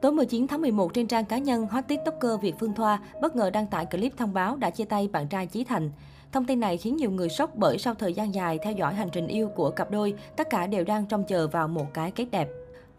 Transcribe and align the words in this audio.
Tối 0.00 0.12
19 0.12 0.46
tháng 0.46 0.60
11 0.60 0.94
trên 0.94 1.06
trang 1.06 1.24
cá 1.24 1.38
nhân, 1.38 1.66
hot 1.66 1.84
tiktoker 1.88 2.40
Việt 2.40 2.54
Phương 2.58 2.74
Thoa 2.74 2.98
bất 3.22 3.36
ngờ 3.36 3.50
đăng 3.50 3.66
tải 3.66 3.86
clip 3.86 4.12
thông 4.16 4.32
báo 4.32 4.56
đã 4.56 4.70
chia 4.70 4.84
tay 4.84 5.08
bạn 5.08 5.28
trai 5.28 5.46
Chí 5.46 5.64
Thành. 5.64 5.90
Thông 6.32 6.44
tin 6.44 6.60
này 6.60 6.76
khiến 6.76 6.96
nhiều 6.96 7.10
người 7.10 7.28
sốc 7.28 7.50
bởi 7.54 7.78
sau 7.78 7.94
thời 7.94 8.14
gian 8.14 8.34
dài 8.34 8.58
theo 8.62 8.72
dõi 8.72 8.94
hành 8.94 9.08
trình 9.12 9.26
yêu 9.26 9.48
của 9.48 9.70
cặp 9.70 9.90
đôi, 9.90 10.14
tất 10.36 10.50
cả 10.50 10.66
đều 10.66 10.84
đang 10.84 11.06
trông 11.06 11.24
chờ 11.24 11.48
vào 11.48 11.68
một 11.68 11.86
cái 11.94 12.10
kết 12.10 12.24
đẹp. 12.30 12.48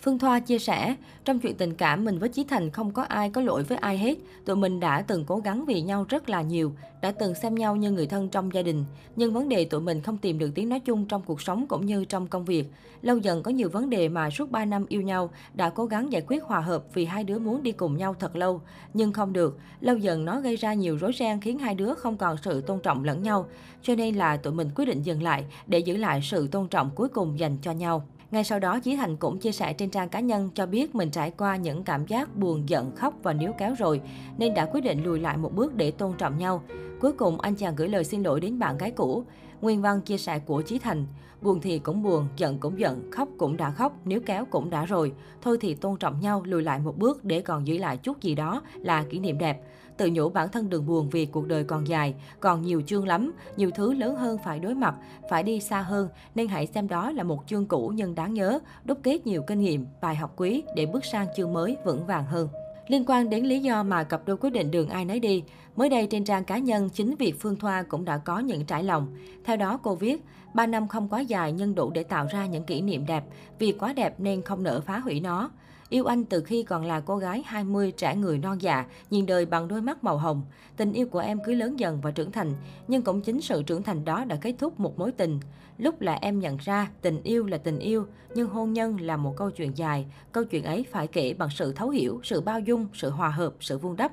Phương 0.04 0.20
Thoa 0.20 0.40
chia 0.40 0.60
sẻ, 0.60 0.96
trong 1.26 1.40
chuyện 1.40 1.56
tình 1.56 1.74
cảm 1.74 2.06
mình 2.06 2.20
với 2.20 2.30
Chí 2.30 2.44
Thành 2.44 2.70
không 2.70 2.92
có 2.92 3.04
ai 3.04 3.30
có 3.30 3.42
lỗi 3.42 3.64
với 3.64 3.78
ai 3.78 3.98
hết. 3.98 4.18
Tụi 4.46 4.56
mình 4.56 4.80
đã 4.80 5.02
từng 5.02 5.26
cố 5.26 5.38
gắng 5.38 5.66
vì 5.66 5.82
nhau 5.82 6.06
rất 6.10 6.30
là 6.30 6.42
nhiều, 6.42 6.72
đã 7.02 7.12
từng 7.12 7.36
xem 7.36 7.56
nhau 7.56 7.76
như 7.76 7.92
người 7.92 8.08
thân 8.08 8.30
trong 8.30 8.54
gia 8.54 8.62
đình. 8.62 8.86
Nhưng 9.16 9.34
vấn 9.34 9.50
đề 9.50 9.66
tụi 9.66 9.82
mình 9.82 10.02
không 10.02 10.18
tìm 10.18 10.40
được 10.40 10.52
tiếng 10.56 10.70
nói 10.70 10.80
chung 10.80 11.06
trong 11.06 11.22
cuộc 11.26 11.42
sống 11.42 11.68
cũng 11.68 11.86
như 11.86 12.06
trong 12.06 12.28
công 12.28 12.46
việc. 12.46 12.72
Lâu 13.02 13.18
dần 13.18 13.44
có 13.44 13.52
nhiều 13.52 13.70
vấn 13.70 13.90
đề 13.90 14.10
mà 14.10 14.30
suốt 14.30 14.52
3 14.52 14.66
năm 14.66 14.86
yêu 14.90 15.02
nhau 15.02 15.30
đã 15.54 15.70
cố 15.70 15.86
gắng 15.86 16.12
giải 16.12 16.24
quyết 16.28 16.44
hòa 16.44 16.60
hợp 16.60 16.84
vì 16.94 17.06
hai 17.06 17.24
đứa 17.24 17.40
muốn 17.40 17.64
đi 17.64 17.72
cùng 17.72 17.98
nhau 17.98 18.16
thật 18.20 18.36
lâu. 18.36 18.62
Nhưng 18.94 19.14
không 19.14 19.34
được, 19.34 19.58
lâu 19.82 19.98
dần 19.98 20.26
nó 20.26 20.42
gây 20.42 20.56
ra 20.56 20.74
nhiều 20.74 20.98
rối 20.98 21.12
ren 21.20 21.42
khiến 21.42 21.60
hai 21.60 21.76
đứa 21.76 21.94
không 21.94 22.18
còn 22.18 22.38
sự 22.44 22.62
tôn 22.62 22.80
trọng 22.80 23.04
lẫn 23.04 23.24
nhau. 23.24 23.46
Cho 23.82 23.96
nên 23.96 24.16
là 24.16 24.38
tụi 24.38 24.54
mình 24.54 24.70
quyết 24.76 24.86
định 24.86 25.02
dừng 25.02 25.24
lại 25.24 25.46
để 25.68 25.80
giữ 25.80 25.98
lại 25.98 26.20
sự 26.24 26.48
tôn 26.48 26.68
trọng 26.68 26.90
cuối 26.96 27.10
cùng 27.10 27.40
dành 27.40 27.58
cho 27.62 27.72
nhau. 27.72 28.04
Ngay 28.32 28.44
sau 28.44 28.60
đó, 28.60 28.80
Chí 28.80 28.96
Thành 28.96 29.18
cũng 29.18 29.38
chia 29.38 29.52
sẻ 29.52 29.74
trên 29.74 29.90
trang 29.90 30.10
cá 30.10 30.20
nhân 30.20 30.50
cho 30.56 30.66
biết 30.66 30.96
mình 30.96 31.12
trải 31.12 31.32
qua 31.32 31.56
những 31.56 31.84
cảm 31.84 32.08
giác 32.08 32.36
buồn, 32.36 32.70
giận, 32.70 32.92
khóc 32.96 33.14
và 33.24 33.34
níu 33.34 33.52
kéo 33.58 33.74
rồi, 33.78 34.02
nên 34.38 34.54
đã 34.54 34.66
quyết 34.66 34.82
định 34.82 35.04
lùi 35.04 35.20
lại 35.20 35.38
một 35.38 35.54
bước 35.56 35.76
để 35.76 35.92
tôn 35.92 36.14
trọng 36.18 36.38
nhau. 36.38 36.64
Cuối 37.00 37.12
cùng, 37.14 37.42
anh 37.42 37.56
chàng 37.56 37.76
gửi 37.76 37.90
lời 37.90 38.04
xin 38.04 38.24
lỗi 38.24 38.40
đến 38.40 38.60
bạn 38.60 38.78
gái 38.78 38.92
cũ. 38.92 39.24
Nguyên 39.62 39.82
văn 39.82 40.02
chia 40.02 40.18
sẻ 40.18 40.40
của 40.40 40.62
Chí 40.62 40.80
Thành, 40.80 41.06
buồn 41.42 41.62
thì 41.62 41.80
cũng 41.80 42.04
buồn, 42.04 42.28
giận 42.38 42.58
cũng 42.60 42.80
giận, 42.80 43.12
khóc 43.12 43.30
cũng 43.38 43.58
đã 43.58 43.72
khóc, 43.72 43.94
nếu 44.06 44.20
kéo 44.26 44.46
cũng 44.46 44.70
đã 44.70 44.86
rồi. 44.86 45.14
Thôi 45.42 45.58
thì 45.62 45.74
tôn 45.74 45.98
trọng 45.98 46.22
nhau, 46.22 46.42
lùi 46.46 46.64
lại 46.64 46.80
một 46.80 46.98
bước 46.98 47.26
để 47.26 47.42
còn 47.42 47.68
giữ 47.68 47.78
lại 47.78 47.98
chút 47.98 48.22
gì 48.22 48.36
đó 48.36 48.62
là 48.76 49.04
kỷ 49.10 49.20
niệm 49.20 49.38
đẹp. 49.38 49.62
Tự 49.98 50.10
nhủ 50.14 50.30
bản 50.30 50.50
thân 50.50 50.70
đừng 50.70 50.86
buồn 50.86 51.10
vì 51.10 51.26
cuộc 51.26 51.48
đời 51.48 51.64
còn 51.64 51.88
dài, 51.88 52.16
còn 52.40 52.62
nhiều 52.62 52.82
chương 52.82 53.08
lắm, 53.08 53.32
nhiều 53.58 53.72
thứ 53.76 53.94
lớn 53.94 54.16
hơn 54.16 54.38
phải 54.46 54.60
đối 54.60 54.76
mặt, 54.76 54.96
phải 55.30 55.44
đi 55.44 55.60
xa 55.60 55.82
hơn, 55.82 56.10
nên 56.36 56.48
hãy 56.48 56.68
xem 56.68 56.88
đó 56.88 57.12
là 57.12 57.24
một 57.24 57.44
chương 57.48 57.66
cũ 57.66 57.92
nhưng 57.96 58.16
đáng 58.16 58.34
nhớ, 58.34 58.60
đúc 58.84 58.98
kết 59.04 59.28
nhiều 59.28 59.42
kinh 59.48 59.60
nghiệm, 59.60 59.86
bài 60.02 60.16
học 60.16 60.34
quý 60.38 60.64
để 60.76 60.86
bước 60.86 61.06
sang 61.06 61.28
chương 61.38 61.54
mới 61.54 61.78
vững 61.86 62.06
vàng 62.06 62.26
hơn. 62.26 62.50
Liên 62.88 63.06
quan 63.08 63.30
đến 63.30 63.46
lý 63.46 63.60
do 63.60 63.84
mà 63.84 64.04
cặp 64.04 64.22
đôi 64.26 64.38
quyết 64.38 64.50
định 64.50 64.72
đường 64.72 64.90
ai 64.90 65.06
nấy 65.06 65.20
đi, 65.20 65.44
mới 65.76 65.90
đây 65.90 66.08
trên 66.08 66.24
trang 66.24 66.44
cá 66.44 66.58
nhân, 66.58 66.90
chính 66.90 67.16
Việt 67.16 67.40
Phương 67.40 67.56
Thoa 67.56 67.84
cũng 67.84 68.06
đã 68.06 68.18
có 68.18 68.40
những 68.40 68.66
trải 68.66 68.84
lòng. 68.84 69.16
Theo 69.44 69.58
đó, 69.58 69.80
cô 69.84 69.96
viết, 69.96 70.24
3 70.54 70.68
năm 70.68 70.88
không 70.88 71.08
quá 71.10 71.20
dài 71.20 71.52
nhưng 71.52 71.76
đủ 71.76 71.92
để 71.92 72.04
tạo 72.04 72.28
ra 72.32 72.46
những 72.46 72.64
kỷ 72.64 72.82
niệm 72.82 73.06
đẹp. 73.06 73.24
Vì 73.60 73.72
quá 73.72 73.94
đẹp 73.94 74.20
nên 74.20 74.42
không 74.42 74.64
nỡ 74.64 74.82
phá 74.82 75.00
hủy 75.00 75.20
nó. 75.20 75.50
Yêu 75.90 76.06
anh 76.06 76.24
từ 76.26 76.44
khi 76.44 76.64
còn 76.64 76.86
là 76.86 77.00
cô 77.00 77.18
gái 77.18 77.44
20 77.46 77.92
trẻ 77.92 78.16
người 78.16 78.38
non 78.38 78.62
dạ, 78.62 78.86
nhìn 79.10 79.26
đời 79.26 79.46
bằng 79.46 79.68
đôi 79.68 79.82
mắt 79.82 80.04
màu 80.04 80.18
hồng. 80.18 80.42
Tình 80.78 80.94
yêu 80.94 81.08
của 81.08 81.20
em 81.20 81.40
cứ 81.46 81.54
lớn 81.54 81.80
dần 81.80 82.02
và 82.02 82.12
trưởng 82.12 82.32
thành, 82.32 82.54
nhưng 82.88 83.02
cũng 83.02 83.22
chính 83.22 83.42
sự 83.42 83.64
trưởng 83.64 83.84
thành 83.84 84.06
đó 84.06 84.26
đã 84.26 84.36
kết 84.36 84.56
thúc 84.60 84.80
một 84.80 85.00
mối 85.00 85.12
tình. 85.12 85.40
Lúc 85.78 86.02
là 86.02 86.14
em 86.14 86.40
nhận 86.40 86.58
ra 86.58 86.90
tình 87.02 87.24
yêu 87.24 87.46
là 87.46 87.58
tình 87.58 87.80
yêu, 87.80 88.06
nhưng 88.36 88.50
hôn 88.50 88.74
nhân 88.74 89.02
là 89.02 89.18
một 89.18 89.34
câu 89.38 89.52
chuyện 89.52 89.78
dài. 89.78 90.06
Câu 90.32 90.44
chuyện 90.44 90.64
ấy 90.64 90.86
phải 90.92 91.08
kể 91.08 91.34
bằng 91.34 91.50
sự 91.50 91.74
thấu 91.74 91.90
hiểu, 91.90 92.20
sự 92.24 92.42
bao 92.42 92.60
dung, 92.60 92.88
sự 92.94 93.10
hòa 93.10 93.30
hợp, 93.30 93.54
sự 93.60 93.78
vun 93.78 93.96
đắp. 93.96 94.12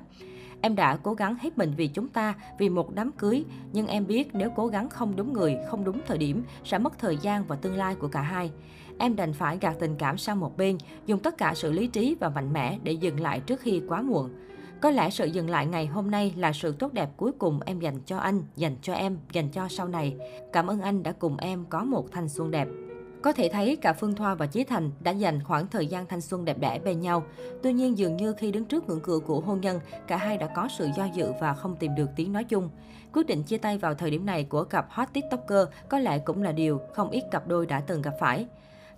Em 0.61 0.75
đã 0.75 0.97
cố 1.03 1.13
gắng 1.13 1.35
hết 1.41 1.57
mình 1.57 1.73
vì 1.77 1.87
chúng 1.87 2.07
ta, 2.07 2.35
vì 2.59 2.69
một 2.69 2.93
đám 2.93 3.11
cưới. 3.11 3.45
Nhưng 3.73 3.87
em 3.87 4.07
biết 4.07 4.29
nếu 4.33 4.49
cố 4.55 4.67
gắng 4.67 4.89
không 4.89 5.15
đúng 5.15 5.33
người, 5.33 5.57
không 5.69 5.83
đúng 5.83 5.99
thời 6.07 6.17
điểm, 6.17 6.43
sẽ 6.63 6.77
mất 6.77 6.99
thời 6.99 7.17
gian 7.17 7.43
và 7.47 7.55
tương 7.55 7.77
lai 7.77 7.95
của 7.95 8.07
cả 8.07 8.21
hai. 8.21 8.51
Em 8.97 9.15
đành 9.15 9.33
phải 9.33 9.57
gạt 9.61 9.75
tình 9.79 9.95
cảm 9.97 10.17
sang 10.17 10.39
một 10.39 10.57
bên, 10.57 10.77
dùng 11.05 11.19
tất 11.19 11.37
cả 11.37 11.53
sự 11.55 11.71
lý 11.71 11.87
trí 11.87 12.15
và 12.19 12.29
mạnh 12.29 12.53
mẽ 12.53 12.79
để 12.83 12.91
dừng 12.91 13.19
lại 13.19 13.39
trước 13.39 13.59
khi 13.61 13.81
quá 13.87 14.01
muộn. 14.01 14.29
Có 14.81 14.91
lẽ 14.91 15.09
sự 15.09 15.25
dừng 15.25 15.49
lại 15.49 15.65
ngày 15.65 15.85
hôm 15.85 16.11
nay 16.11 16.33
là 16.37 16.53
sự 16.53 16.71
tốt 16.79 16.93
đẹp 16.93 17.09
cuối 17.17 17.31
cùng 17.31 17.59
em 17.65 17.79
dành 17.79 17.99
cho 18.05 18.17
anh, 18.17 18.43
dành 18.55 18.75
cho 18.81 18.93
em, 18.93 19.17
dành 19.31 19.49
cho 19.49 19.67
sau 19.67 19.87
này. 19.87 20.17
Cảm 20.53 20.67
ơn 20.67 20.81
anh 20.81 21.03
đã 21.03 21.11
cùng 21.11 21.37
em 21.37 21.65
có 21.69 21.83
một 21.83 22.11
thanh 22.11 22.29
xuân 22.29 22.51
đẹp. 22.51 22.67
Có 23.21 23.33
thể 23.33 23.49
thấy 23.49 23.75
cả 23.75 23.93
Phương 23.93 24.15
Thoa 24.15 24.35
và 24.35 24.45
Chí 24.45 24.63
Thành 24.63 24.91
đã 24.99 25.11
dành 25.11 25.43
khoảng 25.43 25.67
thời 25.67 25.87
gian 25.87 26.05
thanh 26.07 26.21
xuân 26.21 26.45
đẹp 26.45 26.59
đẽ 26.59 26.79
bên 26.79 27.01
nhau. 27.01 27.23
Tuy 27.63 27.73
nhiên 27.73 27.97
dường 27.97 28.17
như 28.17 28.33
khi 28.33 28.51
đứng 28.51 28.65
trước 28.65 28.87
ngưỡng 28.87 29.01
cửa 29.03 29.19
của 29.19 29.39
hôn 29.39 29.61
nhân, 29.61 29.79
cả 30.07 30.17
hai 30.17 30.37
đã 30.37 30.47
có 30.55 30.67
sự 30.77 30.89
do 30.97 31.05
dự 31.05 31.31
và 31.39 31.53
không 31.53 31.75
tìm 31.75 31.95
được 31.95 32.09
tiếng 32.15 32.33
nói 32.33 32.43
chung. 32.43 32.69
Quyết 33.13 33.27
định 33.27 33.43
chia 33.43 33.57
tay 33.57 33.77
vào 33.77 33.93
thời 33.93 34.11
điểm 34.11 34.25
này 34.25 34.43
của 34.43 34.63
cặp 34.63 34.85
hot 34.89 35.07
tiktoker 35.13 35.67
có 35.89 35.99
lẽ 35.99 36.19
cũng 36.19 36.43
là 36.43 36.51
điều 36.51 36.81
không 36.93 37.09
ít 37.09 37.23
cặp 37.31 37.47
đôi 37.47 37.65
đã 37.65 37.81
từng 37.87 38.01
gặp 38.01 38.13
phải. 38.19 38.47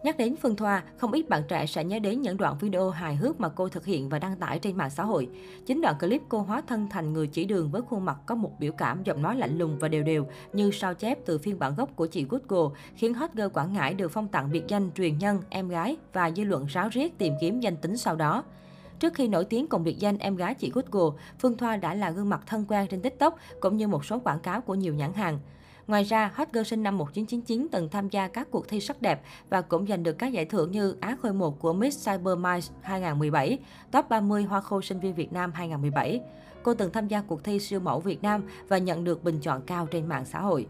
Nhắc 0.04 0.18
đến 0.18 0.36
Phương 0.42 0.56
Thoa, 0.56 0.84
không 0.98 1.12
ít 1.12 1.30
bạn 1.30 1.44
trẻ 1.48 1.66
sẽ 1.66 1.84
nhớ 1.84 2.00
đến 2.00 2.22
những 2.22 2.38
đoạn 2.38 2.58
video 2.60 2.90
hài 2.90 3.16
hước 3.16 3.40
mà 3.40 3.50
cô 3.50 3.70
thực 3.70 3.86
hiện 3.86 4.10
và 4.10 4.20
đăng 4.20 4.36
tải 4.36 4.60
trên 4.60 4.78
mạng 4.78 4.90
xã 4.90 5.04
hội. 5.04 5.30
Chính 5.66 5.82
đoạn 5.82 5.96
clip 6.00 6.22
cô 6.30 6.42
hóa 6.42 6.62
thân 6.68 6.88
thành 6.90 7.14
người 7.14 7.28
chỉ 7.28 7.46
đường 7.46 7.72
với 7.72 7.82
khuôn 7.82 8.06
mặt 8.06 8.18
có 8.26 8.36
một 8.36 8.52
biểu 8.60 8.72
cảm 8.72 9.04
giọng 9.04 9.22
nói 9.22 9.36
lạnh 9.36 9.58
lùng 9.58 9.78
và 9.80 9.88
đều 9.88 10.04
đều 10.04 10.28
như 10.54 10.72
sao 10.72 10.94
chép 10.94 11.20
từ 11.26 11.38
phiên 11.38 11.60
bản 11.60 11.76
gốc 11.76 11.90
của 11.96 12.06
chị 12.06 12.26
Google, 12.30 12.80
khiến 12.96 13.14
hot 13.14 13.30
girl 13.34 13.48
Quảng 13.54 13.74
Ngãi 13.74 13.94
được 13.94 14.12
phong 14.12 14.28
tặng 14.28 14.52
biệt 14.52 14.64
danh 14.68 14.92
truyền 14.92 15.18
nhân, 15.18 15.42
em 15.50 15.70
gái 15.70 15.98
và 16.14 16.32
dư 16.32 16.44
luận 16.44 16.66
ráo 16.66 16.90
riết 16.90 17.18
tìm 17.18 17.34
kiếm 17.42 17.60
danh 17.60 17.76
tính 17.76 17.98
sau 17.98 18.16
đó. 18.16 18.44
Trước 19.00 19.14
khi 19.14 19.28
nổi 19.28 19.46
tiếng 19.46 19.68
cùng 19.68 19.84
biệt 19.84 20.00
danh 20.00 20.18
em 20.18 20.36
gái 20.36 20.54
chị 20.54 20.72
Google, 20.74 21.20
Phương 21.40 21.58
Thoa 21.58 21.78
đã 21.78 21.94
là 21.94 22.12
gương 22.12 22.30
mặt 22.30 22.42
thân 22.46 22.66
quen 22.68 22.88
trên 22.88 23.02
TikTok 23.02 23.38
cũng 23.60 23.78
như 23.78 23.88
một 23.88 24.06
số 24.06 24.20
quảng 24.20 24.40
cáo 24.40 24.62
của 24.62 24.76
nhiều 24.76 24.94
nhãn 24.94 25.14
hàng. 25.14 25.40
Ngoài 25.92 26.04
ra, 26.04 26.32
hot 26.36 26.48
girl 26.54 26.64
sinh 26.64 26.84
năm 26.84 26.98
1999 26.98 27.68
từng 27.72 27.90
tham 27.90 28.10
gia 28.10 28.28
các 28.28 28.48
cuộc 28.52 28.68
thi 28.68 28.80
sắc 28.80 29.02
đẹp 29.02 29.22
và 29.50 29.62
cũng 29.62 29.88
giành 29.88 30.04
được 30.04 30.14
các 30.14 30.28
giải 30.28 30.46
thưởng 30.46 30.72
như 30.72 30.96
Á 31.00 31.16
khôi 31.22 31.34
1 31.34 31.60
của 31.60 31.74
Miss 31.74 32.10
Cyber 32.10 32.38
Minds 32.38 32.72
2017, 32.82 33.60
Top 33.92 34.10
30 34.10 34.44
Hoa 34.44 34.62
khôi 34.62 34.84
sinh 34.84 35.00
viên 35.00 35.16
Việt 35.16 35.34
Nam 35.34 35.52
2017. 35.54 36.22
Cô 36.64 36.74
từng 36.74 36.92
tham 36.92 37.08
gia 37.08 37.22
cuộc 37.22 37.44
thi 37.44 37.60
siêu 37.60 37.80
mẫu 37.80 38.00
Việt 38.00 38.22
Nam 38.22 38.44
và 38.68 38.78
nhận 38.78 39.04
được 39.04 39.24
bình 39.24 39.40
chọn 39.42 39.62
cao 39.62 39.88
trên 39.92 40.10
mạng 40.10 40.26
xã 40.26 40.40
hội. 40.40 40.68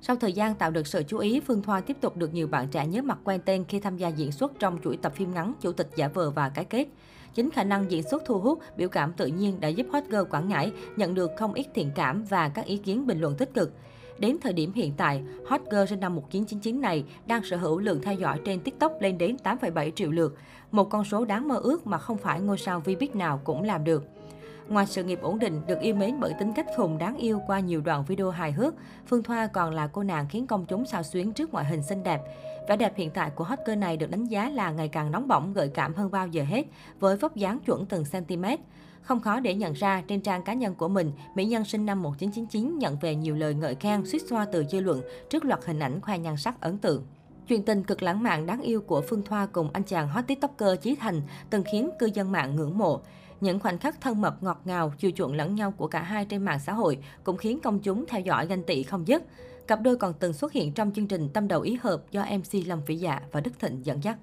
Sau 0.00 0.16
thời 0.16 0.32
gian 0.32 0.54
tạo 0.54 0.70
được 0.70 0.86
sự 0.86 1.02
chú 1.08 1.18
ý, 1.18 1.40
Phương 1.40 1.62
Thoa 1.62 1.80
tiếp 1.80 1.96
tục 2.00 2.16
được 2.16 2.34
nhiều 2.34 2.46
bạn 2.46 2.68
trẻ 2.68 2.86
nhớ 2.86 3.02
mặt 3.02 3.18
quen 3.24 3.40
tên 3.44 3.64
khi 3.64 3.80
tham 3.80 3.96
gia 3.96 4.08
diễn 4.08 4.32
xuất 4.32 4.52
trong 4.58 4.78
chuỗi 4.84 4.96
tập 4.96 5.12
phim 5.16 5.34
ngắn 5.34 5.52
Chủ 5.60 5.72
tịch 5.72 5.90
giả 5.96 6.08
vờ 6.08 6.30
và 6.30 6.48
cái 6.48 6.64
kết. 6.64 6.86
Chính 7.34 7.50
khả 7.50 7.64
năng 7.64 7.90
diễn 7.90 8.02
xuất 8.02 8.22
thu 8.26 8.40
hút, 8.40 8.58
biểu 8.76 8.88
cảm 8.88 9.12
tự 9.12 9.26
nhiên 9.26 9.60
đã 9.60 9.68
giúp 9.68 9.86
hot 9.92 10.04
girl 10.08 10.22
Quảng 10.30 10.48
Ngãi 10.48 10.72
nhận 10.96 11.14
được 11.14 11.30
không 11.38 11.54
ít 11.54 11.66
thiện 11.74 11.90
cảm 11.94 12.24
và 12.24 12.48
các 12.48 12.64
ý 12.64 12.76
kiến 12.76 13.06
bình 13.06 13.20
luận 13.20 13.34
tích 13.38 13.54
cực. 13.54 13.72
Đến 14.20 14.36
thời 14.40 14.52
điểm 14.52 14.72
hiện 14.72 14.92
tại, 14.96 15.22
hot 15.46 15.60
girl 15.70 15.84
sinh 15.88 16.00
năm 16.00 16.14
1999 16.14 16.80
này 16.80 17.04
đang 17.26 17.44
sở 17.44 17.56
hữu 17.56 17.78
lượng 17.78 18.00
theo 18.02 18.14
dõi 18.14 18.40
trên 18.44 18.60
TikTok 18.60 18.92
lên 19.00 19.18
đến 19.18 19.36
8,7 19.44 19.90
triệu 19.90 20.10
lượt, 20.10 20.36
một 20.70 20.84
con 20.84 21.04
số 21.04 21.24
đáng 21.24 21.48
mơ 21.48 21.56
ước 21.62 21.86
mà 21.86 21.98
không 21.98 22.18
phải 22.18 22.40
ngôi 22.40 22.58
sao 22.58 22.80
vi 22.80 22.96
big 22.96 23.10
nào 23.14 23.40
cũng 23.44 23.62
làm 23.62 23.84
được. 23.84 24.04
Ngoài 24.70 24.86
sự 24.86 25.04
nghiệp 25.04 25.18
ổn 25.22 25.38
định, 25.38 25.60
được 25.66 25.80
yêu 25.80 25.94
mến 25.94 26.20
bởi 26.20 26.34
tính 26.38 26.52
cách 26.52 26.66
khùng 26.76 26.98
đáng 26.98 27.16
yêu 27.16 27.40
qua 27.46 27.60
nhiều 27.60 27.80
đoạn 27.80 28.04
video 28.04 28.30
hài 28.30 28.52
hước, 28.52 28.74
Phương 29.06 29.22
Thoa 29.22 29.46
còn 29.46 29.74
là 29.74 29.86
cô 29.86 30.02
nàng 30.02 30.26
khiến 30.28 30.46
công 30.46 30.66
chúng 30.66 30.86
sao 30.86 31.02
xuyến 31.02 31.32
trước 31.32 31.52
ngoại 31.52 31.64
hình 31.64 31.82
xinh 31.82 32.02
đẹp. 32.02 32.20
Vẻ 32.68 32.76
đẹp 32.76 32.92
hiện 32.96 33.10
tại 33.10 33.30
của 33.30 33.44
hot 33.44 33.58
girl 33.66 33.78
này 33.78 33.96
được 33.96 34.10
đánh 34.10 34.24
giá 34.24 34.50
là 34.50 34.70
ngày 34.70 34.88
càng 34.88 35.10
nóng 35.10 35.28
bỏng, 35.28 35.52
gợi 35.52 35.70
cảm 35.74 35.94
hơn 35.94 36.10
bao 36.10 36.26
giờ 36.26 36.42
hết, 36.42 36.66
với 37.00 37.16
vóc 37.16 37.36
dáng 37.36 37.58
chuẩn 37.58 37.86
từng 37.86 38.04
cm. 38.12 38.44
Không 39.02 39.20
khó 39.20 39.40
để 39.40 39.54
nhận 39.54 39.72
ra, 39.72 40.02
trên 40.08 40.20
trang 40.20 40.42
cá 40.42 40.54
nhân 40.54 40.74
của 40.74 40.88
mình, 40.88 41.12
mỹ 41.34 41.44
nhân 41.44 41.64
sinh 41.64 41.86
năm 41.86 42.02
1999 42.02 42.78
nhận 42.78 42.96
về 43.00 43.14
nhiều 43.14 43.34
lời 43.34 43.54
ngợi 43.54 43.74
khen, 43.74 44.06
suýt 44.06 44.22
xoa 44.28 44.46
từ 44.52 44.64
dư 44.70 44.80
luận 44.80 45.02
trước 45.30 45.44
loạt 45.44 45.60
hình 45.66 45.78
ảnh 45.78 46.00
khoe 46.00 46.18
nhan 46.18 46.36
sắc 46.36 46.60
ấn 46.60 46.78
tượng. 46.78 47.06
Chuyện 47.48 47.62
tình 47.62 47.84
cực 47.84 48.02
lãng 48.02 48.22
mạn 48.22 48.46
đáng 48.46 48.60
yêu 48.60 48.80
của 48.80 49.02
Phương 49.08 49.22
Thoa 49.22 49.46
cùng 49.46 49.70
anh 49.72 49.82
chàng 49.82 50.08
hot 50.08 50.26
tiktoker 50.26 50.80
Chí 50.82 50.94
Thành 50.94 51.22
từng 51.50 51.64
khiến 51.72 51.90
cư 51.98 52.10
dân 52.14 52.32
mạng 52.32 52.56
ngưỡng 52.56 52.78
mộ. 52.78 53.00
Những 53.40 53.60
khoảnh 53.60 53.78
khắc 53.78 54.00
thân 54.00 54.20
mật 54.20 54.42
ngọt 54.42 54.60
ngào, 54.64 54.92
chiều 54.98 55.10
chuộng 55.10 55.32
lẫn 55.32 55.54
nhau 55.54 55.70
của 55.70 55.86
cả 55.86 56.02
hai 56.02 56.24
trên 56.24 56.44
mạng 56.44 56.58
xã 56.58 56.72
hội 56.72 56.98
cũng 57.24 57.36
khiến 57.36 57.60
công 57.60 57.78
chúng 57.78 58.04
theo 58.06 58.20
dõi 58.20 58.46
ganh 58.46 58.62
tị 58.62 58.82
không 58.82 59.08
dứt. 59.08 59.22
Cặp 59.66 59.80
đôi 59.82 59.96
còn 59.96 60.12
từng 60.12 60.32
xuất 60.32 60.52
hiện 60.52 60.72
trong 60.72 60.92
chương 60.92 61.06
trình 61.06 61.28
Tâm 61.28 61.48
đầu 61.48 61.60
ý 61.60 61.78
hợp 61.82 62.02
do 62.10 62.24
MC 62.24 62.66
Lâm 62.66 62.84
Vĩ 62.84 62.96
Dạ 62.96 63.20
và 63.32 63.40
Đức 63.40 63.50
Thịnh 63.60 63.86
dẫn 63.86 64.02
dắt. 64.04 64.18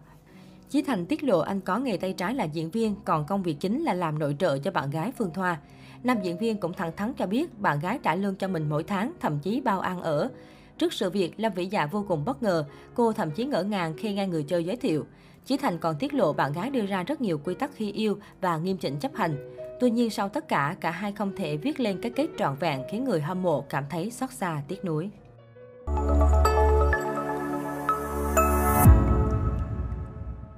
Chí 0.69 0.81
Thành 0.81 1.05
tiết 1.05 1.23
lộ 1.23 1.39
anh 1.39 1.61
có 1.61 1.77
nghề 1.77 1.97
tay 1.97 2.13
trái 2.13 2.35
là 2.35 2.43
diễn 2.43 2.71
viên, 2.71 2.95
còn 3.05 3.25
công 3.25 3.43
việc 3.43 3.59
chính 3.59 3.83
là 3.83 3.93
làm 3.93 4.19
nội 4.19 4.35
trợ 4.39 4.57
cho 4.57 4.71
bạn 4.71 4.89
gái 4.89 5.11
Phương 5.17 5.33
Thoa. 5.33 5.59
Nam 6.03 6.17
diễn 6.23 6.37
viên 6.37 6.57
cũng 6.57 6.73
thẳng 6.73 6.91
thắn 6.95 7.13
cho 7.13 7.27
biết 7.27 7.59
bạn 7.59 7.79
gái 7.79 7.99
trả 8.03 8.15
lương 8.15 8.35
cho 8.35 8.47
mình 8.47 8.69
mỗi 8.69 8.83
tháng, 8.83 9.13
thậm 9.19 9.39
chí 9.39 9.61
bao 9.61 9.79
ăn 9.79 10.01
ở. 10.01 10.29
Trước 10.77 10.93
sự 10.93 11.09
việc, 11.09 11.39
Lâm 11.39 11.53
Vĩ 11.53 11.65
Dạ 11.65 11.85
vô 11.85 12.05
cùng 12.07 12.25
bất 12.25 12.43
ngờ, 12.43 12.65
cô 12.93 13.13
thậm 13.13 13.31
chí 13.31 13.45
ngỡ 13.45 13.63
ngàng 13.63 13.93
khi 13.97 14.13
nghe 14.13 14.27
người 14.27 14.43
chơi 14.43 14.63
giới 14.63 14.75
thiệu. 14.75 15.05
Chí 15.47 15.57
Thành 15.57 15.77
còn 15.77 15.95
tiết 15.95 16.13
lộ 16.13 16.33
bạn 16.33 16.53
gái 16.53 16.69
đưa 16.69 16.85
ra 16.85 17.03
rất 17.03 17.21
nhiều 17.21 17.39
quy 17.43 17.55
tắc 17.55 17.71
khi 17.75 17.91
yêu 17.91 18.17
và 18.41 18.57
nghiêm 18.57 18.77
chỉnh 18.77 18.99
chấp 18.99 19.15
hành. 19.15 19.53
Tuy 19.79 19.91
nhiên 19.91 20.09
sau 20.09 20.29
tất 20.29 20.47
cả, 20.47 20.75
cả 20.79 20.91
hai 20.91 21.11
không 21.11 21.35
thể 21.35 21.57
viết 21.57 21.79
lên 21.79 22.01
cái 22.01 22.11
kết 22.15 22.27
trọn 22.37 22.55
vẹn 22.59 22.83
khiến 22.91 23.03
người 23.03 23.21
hâm 23.21 23.43
mộ 23.43 23.61
cảm 23.69 23.83
thấy 23.89 24.11
xót 24.11 24.31
xa 24.31 24.61
tiếc 24.67 24.85
nuối. 24.85 25.09